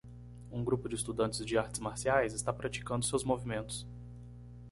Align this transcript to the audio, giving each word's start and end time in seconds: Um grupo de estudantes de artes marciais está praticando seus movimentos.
Um 0.51 0.63
grupo 0.63 0.89
de 0.89 0.95
estudantes 0.95 1.45
de 1.45 1.59
artes 1.59 1.79
marciais 1.79 2.33
está 2.33 2.51
praticando 2.51 3.05
seus 3.05 3.23
movimentos. 3.23 3.85